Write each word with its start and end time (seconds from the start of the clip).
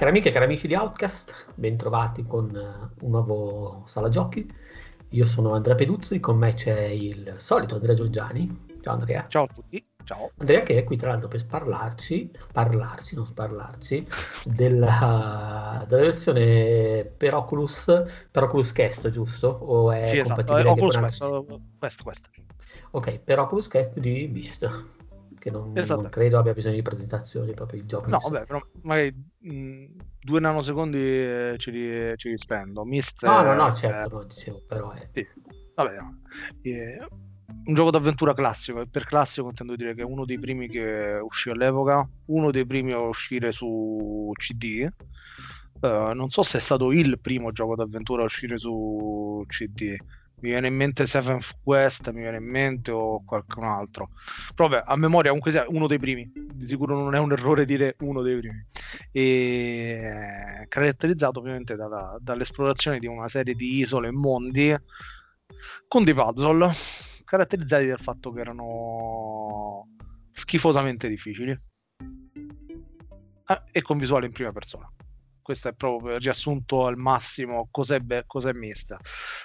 Cari 0.00 0.12
amiche 0.12 0.30
e 0.30 0.32
cari 0.32 0.46
amici 0.46 0.66
di 0.66 0.74
Outcast, 0.74 1.52
bentrovati 1.56 2.24
con 2.26 2.46
uh, 2.54 3.04
un 3.04 3.10
nuovo 3.10 3.84
Sala 3.86 4.08
Giochi. 4.08 4.50
Io 5.10 5.24
sono 5.26 5.52
Andrea 5.52 5.74
Peduzzi, 5.74 6.20
con 6.20 6.38
me 6.38 6.54
c'è 6.54 6.84
il 6.84 7.34
solito 7.36 7.74
Andrea 7.74 7.94
Giorgiani. 7.94 8.78
Ciao 8.80 8.94
Andrea. 8.94 9.26
Ciao 9.28 9.42
a 9.44 9.48
tutti. 9.54 9.86
Ciao. 10.04 10.30
Andrea 10.38 10.62
che 10.62 10.78
è 10.78 10.84
qui 10.84 10.96
tra 10.96 11.10
l'altro 11.10 11.28
per 11.28 11.44
parlarci, 11.46 12.30
parlarci, 12.50 13.14
non 13.14 13.30
parlarci, 13.34 14.06
della, 14.44 15.84
della 15.86 16.00
versione 16.00 17.04
per 17.14 17.34
Oculus, 17.34 17.84
per 18.30 18.44
Oculus 18.44 18.72
Quest, 18.72 19.10
giusto? 19.10 19.48
O 19.48 19.92
è 19.92 20.06
sì, 20.06 20.16
esatto. 20.16 20.42
compatibile 20.42 20.64
Eh, 20.64 20.68
anche 20.70 20.80
Oculus 20.80 20.94
con 20.94 21.02
Quest, 21.02 21.58
questo, 21.78 22.02
questo. 22.02 22.28
Ok, 22.92 23.18
per 23.18 23.38
Oculus 23.38 23.68
Quest 23.68 23.98
di 23.98 24.26
Beast, 24.28 24.66
che 25.40 25.50
non, 25.50 25.76
Esatto. 25.76 26.02
non 26.02 26.10
credo 26.10 26.38
abbia 26.38 26.52
bisogno 26.52 26.74
di 26.76 26.82
presentazioni 26.82 27.52
proprio 27.52 27.80
il 27.80 27.86
gioco. 27.86 28.10
No, 28.10 28.18
vabbè, 28.18 28.44
però 28.44 28.60
magari 28.82 29.12
mh, 29.38 29.84
due 30.20 30.40
nanosecondi 30.40 30.98
eh, 30.98 31.54
ci, 31.56 31.70
ri- 31.70 32.16
ci 32.16 32.28
rispendo. 32.28 32.84
Mist, 32.84 33.24
No, 33.24 33.42
no, 33.42 33.54
no, 33.54 33.68
eh, 33.68 33.74
certo, 33.74 34.16
no, 34.16 34.24
dicevo, 34.24 34.60
però 34.68 34.92
è... 34.92 35.08
sì. 35.12 35.26
Vabbè, 35.74 35.94
no. 35.96 36.20
Eh, 36.62 36.98
un 37.64 37.74
gioco 37.74 37.90
d'avventura 37.90 38.34
classico, 38.34 38.80
e 38.80 38.86
per 38.86 39.04
classico 39.04 39.48
intendo 39.48 39.76
dire 39.76 39.94
che 39.94 40.02
è 40.02 40.04
uno 40.04 40.24
dei 40.24 40.38
primi 40.38 40.68
che 40.68 41.18
uscì 41.22 41.50
all'epoca, 41.50 42.06
uno 42.26 42.50
dei 42.50 42.66
primi 42.66 42.92
a 42.92 43.00
uscire 43.00 43.50
su 43.52 44.30
CD. 44.34 44.86
Eh, 45.82 46.12
non 46.14 46.28
so 46.28 46.42
se 46.42 46.58
è 46.58 46.60
stato 46.60 46.92
il 46.92 47.18
primo 47.20 47.52
gioco 47.52 47.74
d'avventura 47.74 48.22
a 48.22 48.26
uscire 48.26 48.58
su 48.58 49.42
CD. 49.46 49.96
Mi 50.40 50.50
viene 50.50 50.68
in 50.68 50.74
mente 50.74 51.06
Seventh 51.06 51.58
Quest, 51.62 52.10
mi 52.10 52.20
viene 52.20 52.38
in 52.38 52.48
mente 52.48 52.90
o 52.90 53.22
qualcun 53.24 53.64
altro. 53.64 54.10
Però 54.54 54.68
vabbè, 54.68 54.84
a 54.86 54.96
memoria 54.96 55.28
comunque 55.28 55.50
sia 55.52 55.64
uno 55.68 55.86
dei 55.86 55.98
primi. 55.98 56.30
Di 56.34 56.66
sicuro 56.66 56.96
non 56.96 57.14
è 57.14 57.18
un 57.18 57.32
errore 57.32 57.64
dire 57.64 57.96
uno 58.00 58.22
dei 58.22 58.38
primi. 58.38 58.66
E 59.12 60.66
caratterizzato 60.68 61.40
ovviamente 61.40 61.76
dalla- 61.76 62.16
dall'esplorazione 62.20 62.98
di 62.98 63.06
una 63.06 63.28
serie 63.28 63.54
di 63.54 63.78
isole 63.78 64.08
e 64.08 64.12
mondi 64.12 64.74
con 65.86 66.04
dei 66.04 66.14
puzzle 66.14 66.72
caratterizzati 67.24 67.86
dal 67.86 68.00
fatto 68.00 68.32
che 68.32 68.40
erano 68.40 69.88
schifosamente 70.32 71.08
difficili 71.08 71.56
Ah, 73.44 73.64
e 73.72 73.82
con 73.82 73.98
visuale 73.98 74.26
in 74.26 74.32
prima 74.32 74.52
persona. 74.52 74.88
Questo 75.42 75.68
è 75.68 75.72
proprio 75.74 76.18
riassunto 76.18 76.86
al 76.86 76.96
massimo 76.96 77.68
cos'è, 77.70 78.00
be- 78.00 78.24
cos'è 78.26 78.52
Mist. 78.52 78.96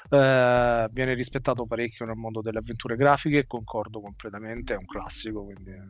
Eh, 0.09 0.87
viene 0.91 1.13
rispettato 1.13 1.65
parecchio 1.65 2.05
nel 2.05 2.15
mondo 2.15 2.41
delle 2.41 2.59
avventure 2.59 2.95
grafiche, 2.95 3.47
concordo 3.47 4.01
completamente, 4.01 4.73
è 4.73 4.77
un 4.77 4.85
classico, 4.85 5.45
quindi 5.45 5.71
eh, 5.71 5.81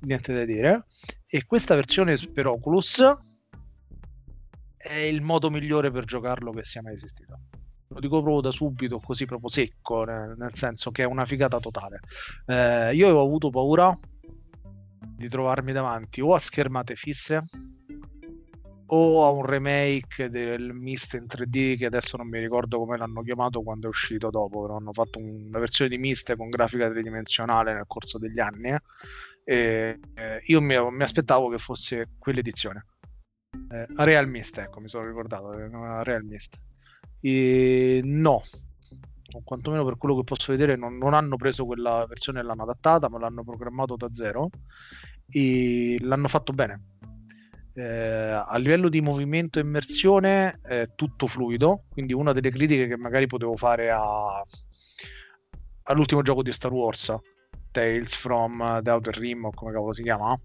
niente 0.00 0.32
da 0.32 0.44
dire. 0.44 0.86
E 1.26 1.44
questa 1.44 1.74
versione 1.74 2.16
per 2.32 2.46
Oculus 2.46 3.02
è 4.76 4.94
il 4.94 5.22
modo 5.22 5.50
migliore 5.50 5.90
per 5.90 6.04
giocarlo 6.04 6.52
che 6.52 6.62
sia 6.64 6.82
mai 6.82 6.94
esistito. 6.94 7.38
Lo 7.88 8.00
dico 8.00 8.22
proprio 8.22 8.40
da 8.40 8.50
subito, 8.50 8.98
così 9.00 9.26
proprio 9.26 9.50
secco, 9.50 10.04
nel, 10.04 10.34
nel 10.36 10.54
senso 10.54 10.90
che 10.90 11.02
è 11.02 11.06
una 11.06 11.26
figata 11.26 11.58
totale. 11.60 12.00
Eh, 12.46 12.94
io 12.94 13.06
avevo 13.06 13.22
avuto 13.22 13.50
paura 13.50 13.96
di 15.04 15.28
trovarmi 15.28 15.72
davanti 15.72 16.20
o 16.20 16.34
a 16.34 16.38
schermate 16.38 16.94
fisse 16.96 17.42
o 18.94 19.24
a 19.24 19.30
un 19.30 19.44
remake 19.46 20.28
del 20.28 20.72
Mist 20.74 21.14
in 21.14 21.26
3D 21.26 21.76
che 21.78 21.86
adesso 21.86 22.16
non 22.18 22.28
mi 22.28 22.38
ricordo 22.38 22.78
come 22.78 22.98
l'hanno 22.98 23.22
chiamato 23.22 23.62
quando 23.62 23.86
è 23.86 23.88
uscito 23.88 24.28
dopo, 24.30 24.62
però 24.62 24.76
hanno 24.76 24.92
fatto 24.92 25.18
un- 25.18 25.46
una 25.46 25.58
versione 25.58 25.90
di 25.90 25.98
Mist 25.98 26.36
con 26.36 26.50
grafica 26.50 26.90
tridimensionale 26.90 27.72
nel 27.72 27.84
corso 27.86 28.18
degli 28.18 28.38
anni 28.38 28.70
eh. 28.70 28.80
e 29.44 29.98
eh, 30.14 30.42
io 30.44 30.60
mi, 30.60 30.76
mi 30.90 31.02
aspettavo 31.02 31.48
che 31.48 31.58
fosse 31.58 32.10
quell'edizione. 32.18 32.86
Eh, 33.70 33.86
Real 33.96 34.28
Mist, 34.28 34.58
ecco, 34.58 34.80
mi 34.80 34.88
sono 34.88 35.06
ricordato, 35.06 35.52
eh, 35.54 36.04
Real 36.04 36.24
Mist. 36.24 36.58
E 37.20 38.00
no, 38.04 38.42
o 39.34 39.42
quantomeno 39.42 39.84
per 39.84 39.96
quello 39.96 40.16
che 40.16 40.24
posso 40.24 40.52
vedere, 40.52 40.76
non, 40.76 40.98
non 40.98 41.14
hanno 41.14 41.36
preso 41.36 41.64
quella 41.64 42.04
versione 42.06 42.40
e 42.40 42.42
l'hanno 42.42 42.64
adattata, 42.64 43.08
ma 43.08 43.18
l'hanno 43.18 43.42
programmato 43.42 43.96
da 43.96 44.08
zero 44.12 44.50
e 45.30 45.96
l'hanno 46.00 46.28
fatto 46.28 46.52
bene. 46.52 46.91
Eh, 47.74 47.82
a 48.46 48.56
livello 48.58 48.88
di 48.90 49.00
movimento 49.00 49.58
e 49.58 49.62
immersione 49.62 50.58
è 50.62 50.88
tutto 50.94 51.26
fluido, 51.26 51.84
quindi 51.90 52.12
una 52.12 52.32
delle 52.32 52.50
critiche 52.50 52.86
che 52.86 52.96
magari 52.98 53.26
potevo 53.26 53.56
fare 53.56 53.90
a- 53.90 54.44
all'ultimo 55.84 56.22
gioco 56.22 56.42
di 56.42 56.52
Star 56.52 56.72
Wars, 56.72 57.14
Tales 57.70 58.14
from 58.14 58.82
the 58.82 58.90
Outer 58.90 59.16
Rim 59.16 59.44
o 59.46 59.52
come 59.54 59.72
cavolo 59.72 59.92
si 59.94 60.02
chiama, 60.02 60.38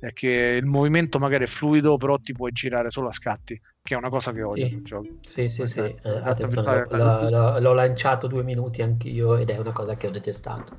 è 0.00 0.12
che 0.12 0.56
il 0.60 0.66
movimento 0.66 1.18
magari 1.18 1.44
è 1.44 1.46
fluido, 1.48 1.96
però 1.96 2.18
ti 2.18 2.32
puoi 2.32 2.52
girare 2.52 2.90
solo 2.90 3.08
a 3.08 3.12
scatti, 3.12 3.60
che 3.82 3.94
è 3.94 3.96
una 3.96 4.08
cosa 4.10 4.32
che 4.32 4.42
odio 4.42 4.66
Sì. 4.68 4.82
giochi. 4.82 5.18
Sì, 5.28 5.48
sì, 5.48 5.66
sì, 5.66 5.80
è- 5.80 5.94
eh, 6.04 6.08
attenzione, 6.22 6.86
l'ho, 6.90 7.28
l'ho- 7.28 7.58
l'ho 7.58 7.72
lanciato 7.74 8.26
due 8.28 8.42
minuti 8.44 8.82
anch'io 8.82 9.36
ed 9.36 9.50
è 9.50 9.56
una 9.58 9.72
cosa 9.72 9.96
che 9.96 10.06
ho 10.06 10.10
detestato. 10.10 10.76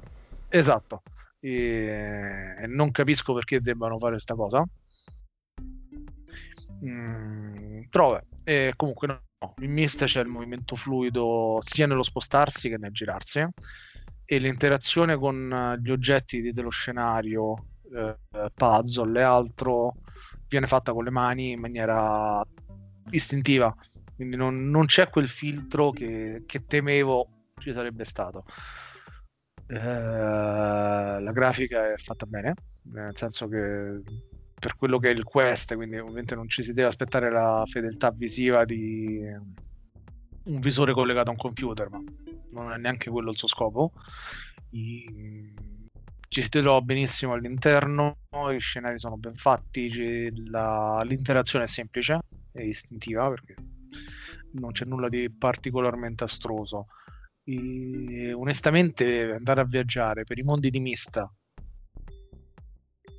Esatto, 0.50 1.02
e 1.42 2.56
e 2.58 2.68
non 2.68 2.92
capisco 2.92 3.34
perché 3.34 3.60
debbano 3.60 3.98
fare 4.00 4.14
questa 4.14 4.36
cosa. 4.36 4.64
Mm, 6.84 7.84
però 7.90 8.12
vabbè, 8.12 8.24
eh, 8.44 8.74
comunque 8.76 9.08
no, 9.08 9.54
in 9.60 9.72
Mist 9.72 10.04
c'è 10.06 10.22
il 10.22 10.28
movimento 10.28 10.76
fluido 10.76 11.60
sia 11.62 11.88
nello 11.88 12.04
spostarsi 12.04 12.70
che 12.70 12.78
nel 12.78 12.92
girarsi. 12.92 13.46
E 14.28 14.38
l'interazione 14.40 15.18
con 15.18 15.52
eh, 15.52 15.80
gli 15.82 15.92
oggetti 15.92 16.52
dello 16.52 16.70
scenario, 16.70 17.68
eh, 17.94 18.18
puzzle 18.54 19.20
e 19.20 19.24
altro 19.24 19.94
viene 20.48 20.68
fatta 20.68 20.94
con 20.94 21.04
le 21.04 21.12
mani 21.12 21.52
in 21.52 21.60
maniera 21.60 22.42
istintiva, 23.12 23.74
quindi 24.16 24.36
non, 24.36 24.70
non 24.70 24.86
c'è 24.86 25.10
quel 25.10 25.28
filtro 25.28 25.92
che, 25.92 26.44
che 26.46 26.66
temevo 26.66 27.28
ci 27.60 27.74
sarebbe 27.74 28.04
stato. 28.06 28.46
Eh, 29.68 29.76
la 29.78 31.32
grafica 31.32 31.92
è 31.92 31.98
fatta 31.98 32.26
bene, 32.26 32.54
nel 32.94 33.16
senso 33.16 33.48
che 33.48 34.02
per 34.58 34.76
quello 34.78 34.98
che 35.00 35.10
è 35.10 35.12
il 35.12 35.24
quest, 35.24 35.76
quindi 35.76 35.98
ovviamente 35.98 36.36
non 36.36 36.48
ci 36.48 36.64
si 36.64 36.74
deve 36.74 36.88
aspettare 36.88 37.30
la 37.32 37.64
fedeltà 37.66 38.12
visiva 38.12 38.66
di 38.66 39.22
un 40.46 40.60
visore 40.60 40.94
collegato 40.94 41.30
a 41.30 41.32
un 41.32 41.38
computer, 41.38 41.90
ma 41.90 42.02
non 42.52 42.72
è 42.72 42.78
neanche 42.78 43.10
quello 43.10 43.32
il 43.32 43.38
suo 43.38 43.48
scopo. 43.48 43.92
I- 44.72 45.54
Ci 46.28 46.42
si 46.42 46.50
trova 46.50 46.82
benissimo 46.82 47.32
all'interno, 47.34 48.18
i 48.54 48.60
scenari 48.60 49.00
sono 49.00 49.16
ben 49.16 49.36
fatti, 49.36 50.50
la- 50.50 51.02
l'interazione 51.06 51.64
è 51.64 51.68
semplice 51.68 52.20
e 52.52 52.68
istintiva 52.68 53.30
perché 53.30 53.56
non 54.54 54.72
c'è 54.72 54.84
nulla 54.86 55.08
di 55.08 55.32
particolarmente 55.32 56.26
astroso. 56.26 56.88
E 57.44 58.34
onestamente 58.34 59.34
andare 59.34 59.62
a 59.62 59.66
viaggiare 59.66 60.24
per 60.26 60.38
i 60.38 60.44
mondi 60.44 60.70
di 60.70 60.80
Mista 60.80 61.32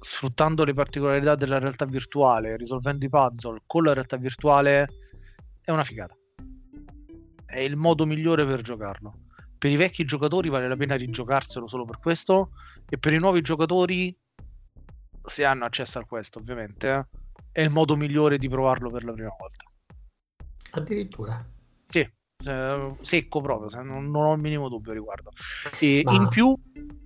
sfruttando 0.06 0.64
le 0.64 0.72
particolarità 0.72 1.34
della 1.34 1.58
realtà 1.58 1.84
virtuale, 1.84 2.56
risolvendo 2.56 3.04
i 3.04 3.08
puzzle 3.08 3.62
con 3.66 3.82
la 3.82 3.92
realtà 3.92 4.16
virtuale 4.16 4.88
è 5.60 5.72
una 5.72 5.82
figata. 5.82 6.14
È 7.44 7.58
il 7.58 7.76
modo 7.76 8.06
migliore 8.06 8.46
per 8.46 8.62
giocarlo. 8.62 9.24
Per 9.58 9.70
i 9.70 9.76
vecchi 9.76 10.04
giocatori 10.04 10.48
vale 10.48 10.68
la 10.68 10.76
pena 10.76 10.94
rigiocarselo 10.94 11.66
solo 11.66 11.84
per 11.84 11.98
questo 11.98 12.50
e 12.88 12.98
per 12.98 13.14
i 13.14 13.18
nuovi 13.18 13.40
giocatori 13.40 14.16
se 15.24 15.44
hanno 15.44 15.64
accesso 15.64 15.98
a 15.98 16.04
questo, 16.04 16.38
ovviamente, 16.38 16.88
eh, 16.88 17.04
è 17.50 17.60
il 17.62 17.70
modo 17.70 17.96
migliore 17.96 18.38
di 18.38 18.48
provarlo 18.48 18.90
per 18.90 19.02
la 19.02 19.12
prima 19.12 19.34
volta. 19.36 19.64
Addirittura. 20.70 21.44
Sì, 21.88 22.08
secco 23.02 23.40
proprio, 23.40 23.82
non, 23.82 24.14
ho 24.14 24.34
il 24.34 24.40
minimo 24.40 24.68
dubbio 24.68 24.92
riguardo. 24.92 25.32
E 25.80 26.02
Ma- 26.04 26.12
in 26.12 26.28
più, 26.28 26.54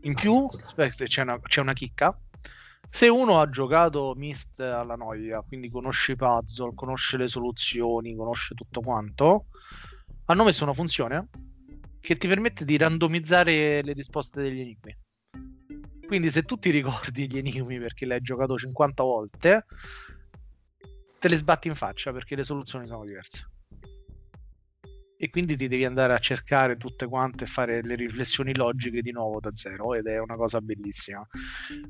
in 0.03 0.15
più 0.15 0.47
aspetta, 0.63 1.07
c'è 1.07 1.23
una, 1.23 1.41
c'è 1.41 1.63
una 1.63 1.73
chicca. 1.73 2.15
Se 2.93 3.09
uno 3.09 3.41
ha 3.41 3.49
giocato 3.49 4.15
Mist 4.17 4.61
alla 4.61 4.97
noia, 4.97 5.41
quindi 5.43 5.71
conosce 5.71 6.13
i 6.13 6.17
puzzle, 6.17 6.75
conosce 6.75 7.17
le 7.17 7.29
soluzioni, 7.29 8.17
conosce 8.17 8.55
tutto 8.55 8.81
quanto, 8.81 9.47
hanno 10.27 10.45
messo 10.45 10.65
una 10.65 10.75
funzione 10.75 11.29
che 12.01 12.17
ti 12.17 12.27
permette 12.27 12.65
di 12.65 12.77
randomizzare 12.77 13.83
le 13.83 13.93
risposte 13.93 14.43
degli 14.43 14.61
enigmi. 14.61 14.97
Quindi 16.07 16.31
se 16.31 16.43
tu 16.43 16.57
ti 16.59 16.71
ricordi 16.71 17.31
gli 17.31 17.39
enigmi 17.39 17.79
perché 17.79 18.05
l'hai 18.05 18.21
giocato 18.21 18.59
50 18.59 19.03
volte, 19.05 19.67
te 21.19 21.29
le 21.29 21.37
sbatti 21.37 21.69
in 21.69 21.77
faccia 21.77 22.13
perché 22.13 22.35
le 22.35 22.43
soluzioni 22.43 22.87
sono 22.87 23.05
diverse. 23.05 23.49
E 25.23 25.29
quindi 25.29 25.55
ti 25.55 25.69
devi 25.69 25.85
andare 25.85 26.15
a 26.15 26.19
cercare 26.19 26.79
tutte 26.79 27.07
quante 27.07 27.45
e 27.45 27.47
fare 27.47 27.83
le 27.83 27.95
riflessioni 27.95 28.55
logiche 28.55 29.03
di 29.03 29.13
nuovo 29.13 29.39
da 29.39 29.51
zero 29.53 29.93
ed 29.93 30.07
è 30.07 30.19
una 30.19 30.35
cosa 30.35 30.63
bellissima. 30.63 31.23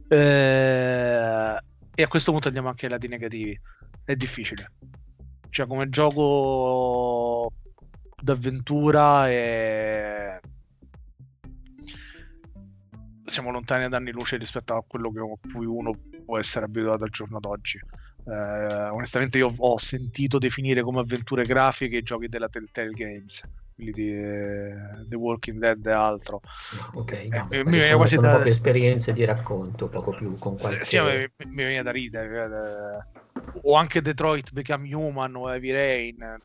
Eh, 0.09 1.57
E 1.95 2.03
a 2.03 2.09
questo 2.09 2.33
punto 2.33 2.49
andiamo 2.49 2.71
anche 2.71 2.87
ai 2.87 2.91
lati 2.91 3.07
negativi. 3.07 3.57
È 4.05 4.17
difficile. 4.17 4.73
Cioè, 5.49 5.67
come 5.69 5.89
gioco 5.91 7.53
d'avventura 8.21 9.29
è... 9.29 10.41
siamo 13.27 13.53
lontani 13.53 13.85
ad 13.85 13.95
anni 13.95 14.11
luce 14.11 14.39
rispetto 14.39 14.75
a 14.75 14.83
quello 14.85 15.09
a 15.09 15.49
cui 15.53 15.67
uno 15.67 15.93
può 16.25 16.37
essere 16.37 16.65
abituato 16.65 17.05
al 17.05 17.11
giorno 17.11 17.39
d'oggi. 17.39 17.79
Eh, 18.27 18.89
onestamente 18.91 19.39
io 19.39 19.53
ho 19.57 19.79
sentito 19.79 20.39
definire 20.39 20.83
come 20.83 21.01
avventure 21.01 21.45
grafiche 21.45 21.97
i 21.97 22.03
giochi 22.03 22.29
della 22.29 22.49
Telltale 22.49 22.91
Games 22.91 23.43
quelli 23.81 23.93
di 23.93 24.13
uh, 24.13 25.09
The 25.09 25.17
Walking 25.17 25.59
Dead 25.59 25.87
e 25.87 25.93
altro. 25.93 26.43
Ok, 26.95 27.13
eh, 27.13 27.29
no, 27.31 27.49
mi 27.51 27.63
viene 27.65 27.97
quasi 27.97 28.17
da... 28.17 28.31
proprio 28.33 28.53
esperienze 28.53 29.13
di 29.13 29.25
racconto, 29.25 29.89
poco 29.89 30.11
più 30.13 30.37
con 30.39 30.57
qualche... 30.57 30.85
Sì, 30.85 31.01
mi, 31.01 31.27
mi 31.47 31.65
viene 31.65 31.83
da 31.83 31.91
ridere. 31.91 33.07
O 33.63 33.75
anche 33.75 34.03
Detroit 34.03 34.53
Become 34.53 34.95
Human 34.95 35.35
o 35.35 35.51
Heavy 35.51 35.73
Rain. 35.73 36.37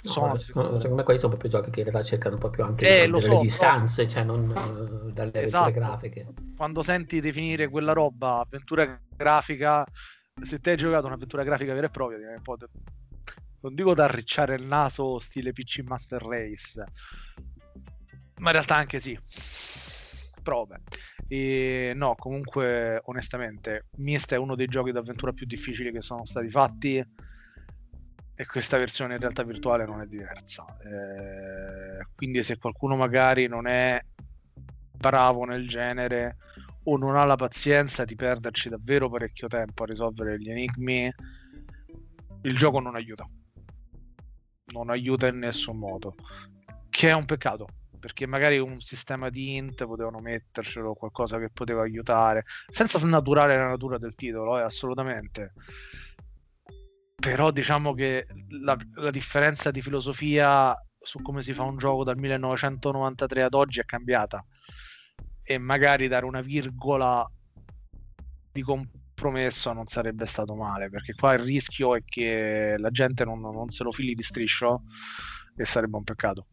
Sono... 0.00 0.28
No, 0.28 0.38
secondo 0.38 0.94
me 0.94 1.02
quelli 1.04 1.20
sono 1.20 1.36
proprio 1.36 1.50
giochi 1.50 1.70
che 1.70 1.80
in 1.80 1.90
realtà 1.90 2.08
cercano 2.08 2.36
proprio 2.36 2.64
anche 2.64 2.86
eh, 2.86 3.00
delle 3.02 3.20
so, 3.20 3.40
distanze, 3.40 4.06
però... 4.06 4.14
cioè 4.14 4.24
non 4.24 4.48
uh, 4.48 5.10
dalle 5.12 5.42
esatto. 5.42 5.70
grafiche. 5.70 6.26
Quando 6.56 6.82
senti 6.82 7.20
definire 7.20 7.68
quella 7.68 7.92
roba 7.92 8.40
avventura 8.40 8.98
grafica, 9.14 9.86
se 10.42 10.58
te 10.60 10.70
hai 10.70 10.76
giocato 10.76 11.06
un'avventura 11.06 11.42
grafica 11.44 11.74
vera 11.74 11.86
e 11.86 11.90
propria, 11.90 12.18
un 12.18 12.42
po' 12.42 12.56
non 13.60 13.74
dico 13.74 13.94
da 13.94 14.04
arricciare 14.04 14.56
il 14.56 14.66
naso 14.66 15.18
stile 15.18 15.52
PC 15.52 15.80
Master 15.84 16.22
Race, 16.22 16.84
ma 18.38 18.46
in 18.48 18.52
realtà 18.52 18.76
anche 18.76 19.00
sì. 19.00 19.18
Vabbè. 20.42 20.76
E 21.28 21.92
no, 21.94 22.14
comunque, 22.16 23.00
onestamente, 23.04 23.86
Mist 23.98 24.32
è 24.32 24.36
uno 24.36 24.56
dei 24.56 24.66
giochi 24.66 24.90
d'avventura 24.90 25.32
più 25.32 25.46
difficili 25.46 25.92
che 25.92 26.02
sono 26.02 26.26
stati 26.26 26.50
fatti. 26.50 27.04
E 28.34 28.46
questa 28.46 28.76
versione 28.76 29.14
in 29.14 29.20
realtà 29.20 29.44
virtuale 29.44 29.84
non 29.84 30.00
è 30.00 30.06
diversa. 30.06 30.64
Eh, 30.78 32.04
quindi, 32.16 32.42
se 32.42 32.58
qualcuno 32.58 32.96
magari 32.96 33.46
non 33.46 33.68
è 33.68 34.02
bravo 34.96 35.44
nel 35.44 35.68
genere 35.68 36.36
o 36.84 36.96
non 36.96 37.16
ha 37.16 37.24
la 37.24 37.36
pazienza 37.36 38.04
di 38.04 38.14
perderci 38.14 38.68
davvero 38.68 39.08
parecchio 39.08 39.48
tempo 39.48 39.82
a 39.82 39.86
risolvere 39.86 40.38
gli 40.38 40.50
enigmi, 40.50 41.12
il 42.42 42.56
gioco 42.56 42.80
non 42.80 42.96
aiuta 42.96 43.28
non 44.72 44.90
aiuta 44.90 45.26
in 45.28 45.38
nessun 45.38 45.78
modo. 45.78 46.14
Che 46.88 47.08
è 47.08 47.14
un 47.14 47.24
peccato, 47.24 47.68
perché 47.98 48.26
magari 48.26 48.58
un 48.58 48.80
sistema 48.80 49.30
di 49.30 49.56
int 49.56 49.86
potevano 49.86 50.20
mettercelo, 50.20 50.94
qualcosa 50.94 51.38
che 51.38 51.50
poteva 51.50 51.82
aiutare, 51.82 52.44
senza 52.66 52.98
snaturare 52.98 53.56
la 53.56 53.68
natura 53.68 53.98
del 53.98 54.14
titolo, 54.14 54.58
eh, 54.58 54.62
assolutamente. 54.62 55.52
Però 57.14 57.50
diciamo 57.50 57.94
che 57.94 58.26
la, 58.62 58.76
la 58.94 59.10
differenza 59.10 59.70
di 59.70 59.80
filosofia 59.80 60.74
su 60.98 61.20
come 61.20 61.42
si 61.42 61.52
fa 61.52 61.62
un 61.62 61.78
gioco 61.78 62.04
dal 62.04 62.16
1993 62.16 63.42
ad 63.42 63.54
oggi 63.54 63.80
è 63.80 63.84
cambiata 63.84 64.44
e 65.52 65.58
magari 65.58 66.08
dare 66.08 66.24
una 66.24 66.40
virgola 66.40 67.28
di 68.50 68.62
compromesso 68.62 69.72
non 69.72 69.86
sarebbe 69.86 70.26
stato 70.26 70.54
male, 70.54 70.90
perché 70.90 71.14
qua 71.14 71.34
il 71.34 71.40
rischio 71.40 71.94
è 71.96 72.02
che 72.04 72.76
la 72.78 72.90
gente 72.90 73.24
non, 73.24 73.40
non 73.40 73.70
se 73.70 73.82
lo 73.82 73.92
fili 73.92 74.14
di 74.14 74.22
striscio 74.22 74.82
e 75.56 75.64
sarebbe 75.64 75.96
un 75.96 76.04
peccato. 76.04 76.46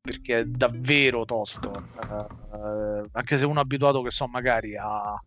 Perché 0.00 0.38
è 0.40 0.44
davvero 0.44 1.24
tosto. 1.24 1.70
Uh, 1.70 3.06
anche 3.12 3.36
se 3.36 3.44
uno 3.44 3.58
è 3.58 3.62
abituato, 3.62 4.02
che 4.02 4.10
so, 4.10 4.26
magari 4.26 4.76
a 4.76 5.20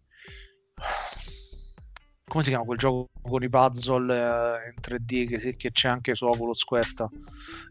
come 2.32 2.44
si 2.44 2.50
chiama 2.50 2.64
quel 2.64 2.78
gioco 2.78 3.10
con 3.22 3.44
i 3.44 3.50
puzzle 3.50 4.16
eh, 4.16 4.70
in 4.70 4.76
3D 4.80 5.28
che, 5.28 5.56
che, 5.58 5.72
c'è 5.72 5.90
anche 5.90 6.16
su 6.16 6.26
Oculus 6.26 6.64
Quest 6.64 7.06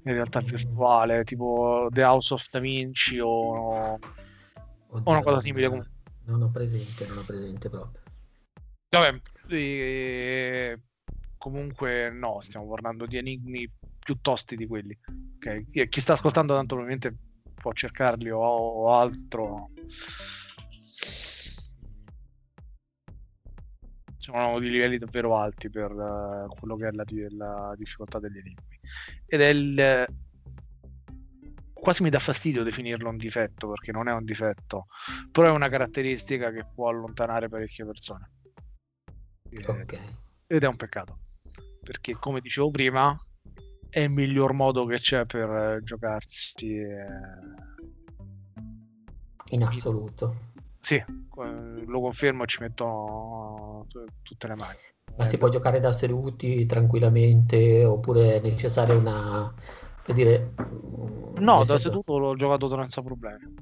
in 0.04 0.12
realtà 0.12 0.40
virtuale 0.40 1.24
tipo 1.24 1.88
The 1.90 2.04
House 2.04 2.34
of 2.34 2.46
Da 2.50 2.58
Vinci 2.58 3.18
o, 3.18 3.98
Oddio, 4.90 5.02
o 5.04 5.10
una 5.10 5.22
cosa 5.22 5.40
simile 5.40 5.68
non 6.24 6.42
ho 6.42 6.50
presente 6.50 7.06
non 7.06 7.18
ho 7.18 7.22
presente 7.22 7.68
proprio 7.68 8.00
Vabbè, 8.90 9.20
e... 9.54 10.80
comunque 11.38 12.10
no, 12.10 12.40
stiamo 12.40 12.68
parlando 12.68 13.06
di 13.06 13.18
enigmi 13.18 13.70
più 14.00 14.18
tosti 14.20 14.56
di 14.56 14.66
quelli. 14.66 14.98
Okay? 15.36 15.88
Chi 15.88 16.00
sta 16.00 16.14
ascoltando 16.14 16.54
tanto 16.54 16.74
probabilmente 16.74 17.16
può 17.54 17.72
cercarli 17.72 18.30
o, 18.30 18.40
o 18.40 18.92
altro. 18.92 19.70
Sono 24.16 24.58
di 24.58 24.70
livelli 24.70 24.98
davvero 24.98 25.36
alti 25.36 25.70
per 25.70 25.92
uh, 25.92 26.48
quello 26.58 26.76
che 26.76 26.88
è 26.88 26.90
la, 26.90 27.04
la, 27.30 27.74
difficoltà 27.76 28.18
degli 28.18 28.38
enigmi. 28.38 28.80
Ed 29.26 29.40
è 29.40 29.48
il... 29.48 30.06
Quasi 31.80 32.02
mi 32.02 32.10
dà 32.10 32.18
fastidio 32.18 32.62
definirlo 32.62 33.08
un 33.08 33.16
difetto 33.16 33.68
perché 33.68 33.90
non 33.90 34.06
è 34.06 34.12
un 34.12 34.24
difetto, 34.24 34.86
però 35.32 35.48
è 35.48 35.50
una 35.50 35.68
caratteristica 35.68 36.50
che 36.50 36.66
può 36.74 36.88
allontanare 36.88 37.48
parecchie 37.48 37.86
persone. 37.86 38.30
Okay. 39.66 39.98
Ed 40.46 40.62
è 40.62 40.66
un 40.66 40.76
peccato, 40.76 41.18
perché 41.82 42.14
come 42.14 42.40
dicevo 42.40 42.70
prima, 42.70 43.18
è 43.88 44.00
il 44.00 44.10
miglior 44.10 44.52
modo 44.52 44.84
che 44.84 44.98
c'è 44.98 45.24
per 45.26 45.50
eh, 45.50 45.80
giocarsi. 45.82 46.76
Eh... 46.76 47.06
In 49.52 49.64
assoluto. 49.64 50.48
Sì, 50.80 51.02
lo 51.06 52.00
confermo, 52.00 52.46
ci 52.46 52.60
metto 52.60 53.86
tutte 54.22 54.46
le 54.46 54.54
mani. 54.54 54.78
Ma 55.16 55.24
si 55.24 55.38
può 55.38 55.48
giocare 55.48 55.80
da 55.80 55.92
seduti 55.92 56.64
tranquillamente 56.66 57.84
oppure 57.84 58.36
è 58.36 58.40
necessaria 58.40 58.94
una 58.94 59.52
per 60.10 60.14
dire, 60.14 60.52
no, 61.40 61.58
da 61.58 61.64
senso, 61.64 61.78
seduto 61.78 62.18
l'ho 62.18 62.34
giocato 62.34 62.68
senza 62.68 63.02
problemi. 63.02 63.58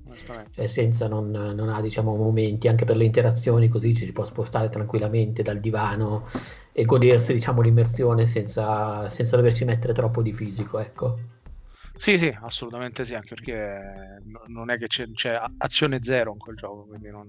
Cioè 0.50 0.66
senza, 0.66 1.06
non, 1.06 1.30
non, 1.30 1.68
ha 1.68 1.80
diciamo, 1.80 2.16
momenti 2.16 2.68
anche 2.68 2.84
per 2.84 2.96
le 2.96 3.04
interazioni, 3.04 3.68
così 3.68 3.94
ci 3.94 4.06
si 4.06 4.12
può 4.12 4.24
spostare 4.24 4.68
tranquillamente 4.68 5.42
dal 5.42 5.60
divano 5.60 6.26
e 6.72 6.84
godersi 6.84 7.32
diciamo, 7.32 7.60
l'immersione 7.60 8.26
senza, 8.26 9.08
senza 9.08 9.36
doverci 9.36 9.64
mettere 9.64 9.92
troppo 9.92 10.22
di 10.22 10.32
fisico. 10.32 10.78
Ecco. 10.78 11.18
Sì, 11.96 12.16
sì, 12.16 12.34
assolutamente 12.40 13.04
sì, 13.04 13.14
anche 13.14 13.34
perché 13.34 14.22
non 14.46 14.70
è 14.70 14.78
che 14.78 14.86
c'è, 14.86 15.10
c'è 15.12 15.40
azione 15.58 16.00
zero 16.02 16.32
in 16.32 16.38
quel 16.38 16.56
gioco, 16.56 16.86
quindi 16.86 17.10
non... 17.10 17.26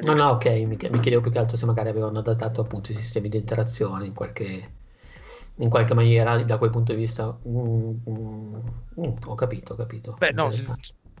No, 0.00 0.14
no, 0.14 0.28
ok, 0.30 0.44
mi, 0.44 0.66
mi 0.66 0.76
chiedevo 0.76 1.22
più 1.22 1.30
che 1.30 1.38
altro 1.38 1.56
se 1.56 1.66
magari 1.66 1.88
avevano 1.88 2.18
adattato 2.18 2.60
appunto 2.60 2.92
i 2.92 2.94
sistemi 2.94 3.28
di 3.28 3.38
interazione 3.38 4.06
in 4.06 4.14
qualche, 4.14 4.70
in 5.58 5.68
qualche 5.68 5.94
maniera 5.94 6.42
da 6.42 6.58
quel 6.58 6.70
punto 6.70 6.92
di 6.92 6.98
vista 6.98 7.36
mm, 7.46 7.90
mm, 8.08 8.54
ho 9.26 9.34
capito 9.34 9.72
ho 9.72 9.76
capito. 9.76 10.14
Beh 10.18 10.32
no 10.32 10.50
se, 10.50 10.64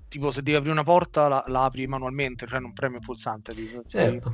tipo 0.08 0.30
se 0.30 0.42
devi 0.42 0.56
aprire 0.56 0.72
una 0.72 0.84
porta 0.84 1.28
la, 1.28 1.44
la, 1.48 1.64
apri 1.64 1.86
manualmente 1.86 2.46
cioè 2.46 2.60
non 2.60 2.72
premi 2.72 2.96
il 2.96 3.02
pulsante 3.02 3.54
di, 3.54 3.68
certo. 3.88 4.32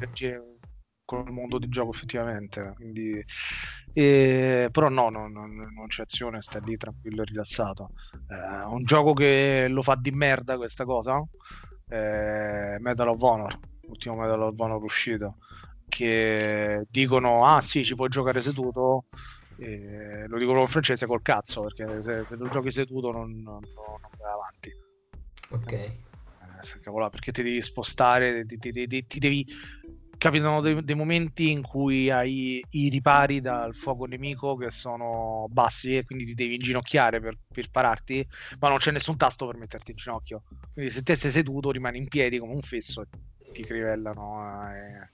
con 1.04 1.24
il 1.26 1.32
mondo 1.32 1.58
di 1.58 1.68
gioco 1.68 1.92
effettivamente 1.92 2.72
quindi 2.76 3.22
eh, 3.92 4.68
però 4.70 4.88
no, 4.88 5.08
no, 5.08 5.28
no, 5.28 5.46
non 5.46 5.86
c'è 5.88 6.02
azione 6.02 6.42
sta 6.42 6.58
lì 6.58 6.76
tranquillo 6.76 7.22
e 7.22 7.26
rilassato. 7.26 7.90
Eh, 8.28 8.64
un 8.64 8.82
gioco 8.84 9.12
che 9.12 9.66
lo 9.68 9.82
fa 9.82 9.94
di 9.94 10.10
merda 10.10 10.56
questa 10.56 10.84
cosa 10.84 11.22
eh, 11.88 12.76
Medal 12.80 13.08
of 13.08 13.22
Honor 13.22 13.58
l'ultimo 13.82 14.16
Medal 14.16 14.42
of 14.42 14.54
Honor 14.58 14.82
uscito 14.82 15.36
che 15.88 16.86
dicono 16.88 17.46
ah 17.46 17.60
sì 17.60 17.84
ci 17.84 17.94
puoi 17.94 18.08
giocare 18.08 18.42
seduto 18.42 19.04
e 19.56 20.26
lo 20.26 20.38
dico 20.38 20.50
proprio 20.50 20.62
in 20.62 20.68
francese 20.68 21.06
col 21.06 21.22
cazzo, 21.22 21.62
perché 21.62 22.02
se, 22.02 22.24
se 22.26 22.36
lo 22.36 22.48
giochi 22.48 22.72
seduto 22.72 23.10
non, 23.10 23.30
non, 23.42 23.60
non 23.60 24.10
vai 24.18 24.32
avanti. 24.32 24.70
Ok. 25.50 25.72
Eh, 25.72 26.80
cavola, 26.80 27.10
perché 27.10 27.32
ti 27.32 27.42
devi 27.42 27.60
spostare, 27.60 28.44
ti, 28.46 28.58
ti, 28.58 28.72
ti, 28.72 29.06
ti 29.06 29.18
devi... 29.18 29.46
Capitano 30.16 30.60
dei, 30.60 30.82
dei, 30.84 30.94
momenti 30.94 31.50
in 31.50 31.60
cui 31.60 32.08
hai 32.08 32.64
i 32.70 32.88
ripari 32.88 33.40
dal 33.40 33.74
fuoco 33.74 34.06
nemico 34.06 34.56
che 34.56 34.70
sono 34.70 35.46
bassi 35.50 35.96
e 35.96 36.04
quindi 36.04 36.24
ti 36.24 36.34
devi 36.34 36.54
inginocchiare 36.54 37.20
per, 37.20 37.36
per 37.52 37.68
pararti, 37.68 38.26
ma 38.60 38.68
non 38.68 38.78
c'è 38.78 38.92
nessun 38.92 39.16
tasto 39.16 39.44
per 39.46 39.56
metterti 39.56 39.90
in 39.90 39.96
ginocchio. 39.96 40.44
Quindi 40.72 40.92
se 40.92 41.02
te 41.02 41.16
sei 41.16 41.30
seduto 41.30 41.72
rimani 41.72 41.98
in 41.98 42.08
piedi 42.08 42.38
come 42.38 42.54
un 42.54 42.62
fesso 42.62 43.02
e 43.02 43.06
ti 43.52 43.64
crivellano. 43.64 44.72
Eh. 44.72 45.08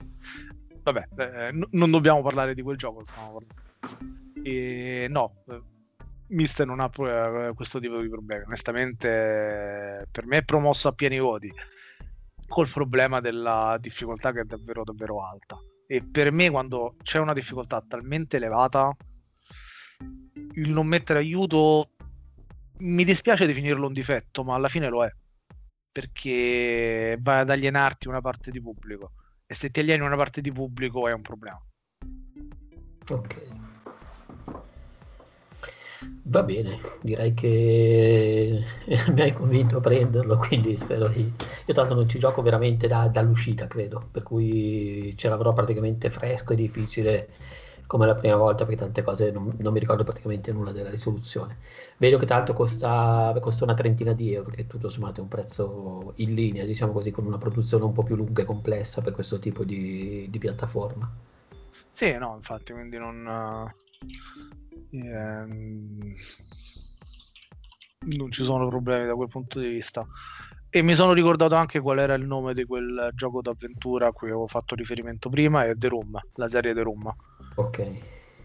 Vabbè, 0.83 1.07
eh, 1.17 1.51
n- 1.51 1.67
non 1.71 1.91
dobbiamo 1.91 2.21
parlare 2.21 2.53
di 2.53 2.61
quel 2.61 2.77
gioco, 2.77 3.03
stiamo 3.05 3.33
parlando 3.33 4.30
e 4.43 5.07
no, 5.09 5.43
Mister 6.27 6.65
non 6.65 6.79
ha 6.79 6.89
eh, 6.97 7.53
questo 7.55 7.79
tipo 7.79 7.99
di 7.99 8.09
problemi. 8.09 8.43
Onestamente, 8.45 10.07
per 10.11 10.25
me 10.25 10.37
è 10.37 10.43
promosso 10.43 10.87
a 10.87 10.93
pieni 10.93 11.19
voti, 11.19 11.51
col 12.47 12.69
problema 12.69 13.19
della 13.19 13.77
difficoltà 13.79 14.31
che 14.31 14.41
è 14.41 14.43
davvero, 14.43 14.83
davvero 14.83 15.23
alta. 15.23 15.57
E 15.87 16.03
per 16.03 16.31
me, 16.31 16.49
quando 16.49 16.95
c'è 17.03 17.19
una 17.19 17.33
difficoltà 17.33 17.83
talmente 17.85 18.37
elevata, 18.37 18.95
il 20.53 20.69
non 20.69 20.87
mettere 20.87 21.19
aiuto 21.19 21.91
mi 22.79 23.03
dispiace 23.03 23.45
definirlo 23.45 23.87
un 23.87 23.93
difetto, 23.93 24.43
ma 24.43 24.55
alla 24.55 24.69
fine 24.69 24.89
lo 24.89 25.03
è. 25.03 25.11
Perché 25.91 27.17
vai 27.19 27.41
ad 27.41 27.49
alienarti 27.49 28.07
una 28.07 28.21
parte 28.21 28.51
di 28.51 28.61
pubblico. 28.61 29.11
E 29.45 29.53
se 29.53 29.69
ti 29.69 29.81
alieni 29.81 30.05
una 30.05 30.15
parte 30.15 30.39
di 30.39 30.51
pubblico 30.51 31.07
è 31.07 31.13
un 31.13 31.21
problema. 31.21 31.61
Ok. 33.09 33.60
Va 36.31 36.43
bene, 36.43 36.79
direi 37.01 37.33
che 37.33 38.63
mi 39.11 39.21
hai 39.21 39.33
convinto 39.33 39.77
a 39.77 39.81
prenderlo, 39.81 40.37
quindi 40.37 40.77
spero 40.77 41.09
di... 41.09 41.19
Io 41.23 41.73
tra 41.73 41.81
l'altro 41.81 41.95
non 41.95 42.07
ci 42.07 42.19
gioco 42.19 42.41
veramente 42.41 42.87
da, 42.87 43.09
dall'uscita, 43.09 43.67
credo, 43.67 44.07
per 44.09 44.23
cui 44.23 45.13
ce 45.17 45.27
l'avrò 45.27 45.51
praticamente 45.51 46.09
fresco 46.09 46.53
e 46.53 46.55
difficile 46.55 47.27
come 47.85 48.05
la 48.05 48.15
prima 48.15 48.37
volta 48.37 48.63
perché 48.63 48.79
tante 48.79 49.01
cose 49.01 49.29
non, 49.31 49.53
non 49.59 49.73
mi 49.73 49.79
ricordo 49.79 50.05
praticamente 50.05 50.53
nulla 50.53 50.71
della 50.71 50.89
risoluzione. 50.89 51.57
Vedo 51.97 52.17
che 52.17 52.25
tanto 52.25 52.53
costa, 52.53 53.35
costa 53.41 53.65
una 53.65 53.73
trentina 53.73 54.13
di 54.13 54.33
euro, 54.33 54.51
che 54.51 54.67
tutto 54.67 54.87
sommato 54.87 55.19
è 55.19 55.23
un 55.23 55.27
prezzo 55.27 56.13
in 56.17 56.33
linea, 56.33 56.63
diciamo 56.63 56.93
così, 56.93 57.11
con 57.11 57.25
una 57.25 57.37
produzione 57.37 57.83
un 57.83 57.91
po' 57.91 58.03
più 58.03 58.15
lunga 58.15 58.43
e 58.43 58.45
complessa 58.45 59.01
per 59.01 59.11
questo 59.11 59.37
tipo 59.37 59.65
di, 59.65 60.27
di 60.29 60.39
piattaforma. 60.39 61.11
Sì, 61.91 62.13
no, 62.13 62.35
infatti, 62.37 62.71
quindi 62.71 62.97
non... 62.97 63.69
Ehm, 64.91 66.15
non 68.03 68.31
ci 68.31 68.43
sono 68.43 68.67
problemi 68.67 69.05
da 69.05 69.15
quel 69.15 69.27
punto 69.27 69.59
di 69.59 69.67
vista. 69.67 70.05
E 70.69 70.81
mi 70.81 70.95
sono 70.95 71.11
ricordato 71.13 71.55
anche 71.55 71.81
qual 71.81 71.99
era 71.99 72.13
il 72.13 72.25
nome 72.25 72.53
di 72.53 72.63
quel 72.63 73.09
gioco 73.13 73.41
d'avventura 73.41 74.07
a 74.07 74.11
cui 74.11 74.29
avevo 74.29 74.47
fatto 74.47 74.73
riferimento 74.75 75.29
prima, 75.29 75.65
è 75.65 75.75
The 75.75 75.89
Room, 75.89 76.17
la 76.35 76.47
serie 76.47 76.73
The 76.73 76.81
Room. 76.81 77.13
Ok. 77.55 77.79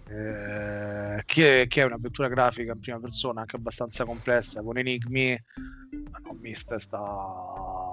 Eh, 0.08 1.22
che, 1.25 1.66
che, 1.68 1.82
è 1.82 1.84
un'avventura 1.84 2.28
grafica 2.28 2.72
in 2.72 2.80
prima 2.80 3.00
persona 3.00 3.40
anche 3.40 3.56
abbastanza 3.56 4.04
complessa 4.04 4.62
con 4.62 4.78
enigmi 4.78 5.36
no, 6.10 6.36
Mist 6.40 6.75
sta 6.76 6.98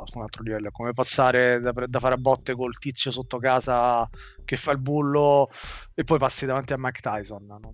su 0.05 0.17
un 0.17 0.23
altro 0.23 0.43
livello. 0.43 0.67
È 0.67 0.71
come 0.71 0.93
passare 0.93 1.59
da, 1.59 1.71
da, 1.71 1.99
fare 1.99 2.15
a 2.15 2.17
botte 2.17 2.55
col 2.55 2.77
tizio 2.77 3.11
sotto 3.11 3.37
casa 3.37 4.07
che 4.43 4.57
fa 4.57 4.71
il 4.71 4.79
bullo 4.79 5.49
e 5.93 6.03
poi 6.03 6.19
passi 6.19 6.45
davanti 6.45 6.73
a 6.73 6.77
Mike 6.77 7.01
Tyson. 7.01 7.45
No, 7.45 7.59
no. 7.59 7.73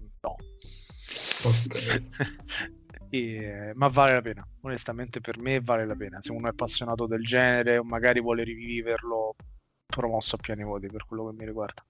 Okay. 1.43 2.09
e, 3.09 3.71
ma 3.75 3.87
vale 3.87 4.13
la 4.13 4.21
pena. 4.21 4.47
Onestamente 4.61 5.21
per 5.21 5.37
me 5.39 5.59
vale 5.59 5.85
la 5.85 5.95
pena. 5.95 6.21
Se 6.21 6.31
uno 6.31 6.47
è 6.47 6.51
appassionato 6.51 7.07
del 7.07 7.23
genere 7.23 7.77
o 7.77 7.83
magari 7.83 8.21
vuole 8.21 8.43
riviverlo 8.43 9.35
promosso 9.85 10.35
a 10.35 10.39
pieni 10.39 10.63
voti 10.63 10.87
per 10.87 11.05
quello 11.05 11.27
che 11.27 11.35
mi 11.35 11.45
riguarda. 11.45 11.83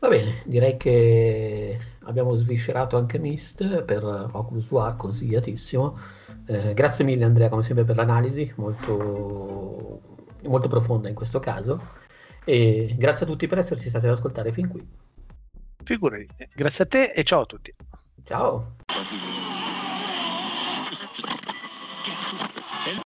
Va 0.00 0.08
bene, 0.08 0.42
direi 0.44 0.76
che 0.76 1.67
abbiamo 2.04 2.34
sviscerato 2.34 2.96
anche 2.96 3.18
Mist 3.18 3.82
per 3.82 4.02
Oculus 4.04 4.70
War, 4.70 4.96
consigliatissimo. 4.96 5.98
Eh, 6.46 6.74
grazie 6.74 7.04
mille 7.04 7.24
Andrea, 7.24 7.48
come 7.48 7.62
sempre, 7.62 7.84
per 7.84 7.96
l'analisi, 7.96 8.52
molto, 8.56 10.00
molto 10.44 10.68
profonda 10.68 11.08
in 11.08 11.14
questo 11.14 11.40
caso. 11.40 11.80
E 12.44 12.94
grazie 12.96 13.26
a 13.26 13.28
tutti 13.28 13.46
per 13.46 13.58
esserci 13.58 13.88
stati 13.88 14.06
ad 14.06 14.12
ascoltare 14.12 14.52
fin 14.52 14.68
qui. 14.68 14.86
Figurati, 15.84 16.28
grazie 16.54 16.84
a 16.84 16.86
te 16.86 17.12
e 17.14 17.22
ciao 17.24 17.42
a 17.42 17.46
tutti. 17.46 17.74
Ciao. 18.24 18.76